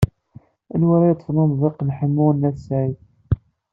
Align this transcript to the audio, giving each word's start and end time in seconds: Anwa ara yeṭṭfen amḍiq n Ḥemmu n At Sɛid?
Anwa 0.73 0.93
ara 0.97 1.09
yeṭṭfen 1.09 1.41
amḍiq 1.43 1.77
n 1.83 1.93
Ḥemmu 1.97 2.27
n 2.31 2.47
At 2.49 2.57
Sɛid? 2.67 2.99